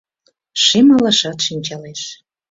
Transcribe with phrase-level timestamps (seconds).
[0.63, 2.01] Шем алашат шинчалеш